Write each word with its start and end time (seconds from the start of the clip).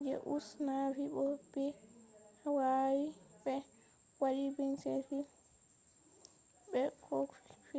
je 0.05 0.15
us 0.35 0.47
navy 0.67 1.05
bo 1.15 1.23
bevi 1.53 1.69
be 2.11 2.51
wawi 2.57 3.03
be 3.43 3.55
wadi 4.21 4.45
bincike 4.55 5.19
je 6.71 6.83
koh 7.05 7.29
fe’i 7.45 7.55